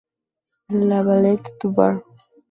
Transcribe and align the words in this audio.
La 0.79 1.03
Valette-du-Var 1.03 2.01